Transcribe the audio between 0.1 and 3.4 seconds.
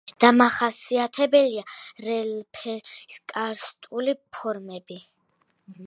დამახასიათებელია რელიეფის